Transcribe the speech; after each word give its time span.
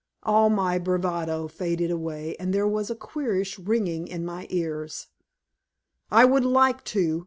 All 0.23 0.49
my 0.49 0.79
bravado 0.79 1.47
faded 1.47 1.91
away 1.91 2.35
and 2.39 2.51
there 2.51 2.67
was 2.67 2.89
a 2.89 2.95
queerish 2.95 3.59
ringing 3.63 4.07
in 4.07 4.25
my 4.25 4.47
ears. 4.49 5.05
"I 6.09 6.25
would 6.25 6.43
like 6.43 6.83
to!" 6.85 7.19